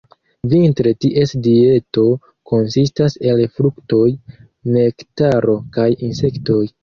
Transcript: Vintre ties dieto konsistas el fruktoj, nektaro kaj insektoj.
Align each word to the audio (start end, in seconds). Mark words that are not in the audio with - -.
Vintre 0.51 0.91
ties 1.03 1.33
dieto 1.47 2.05
konsistas 2.51 3.17
el 3.33 3.43
fruktoj, 3.59 4.07
nektaro 4.79 5.59
kaj 5.77 5.89
insektoj. 6.11 6.63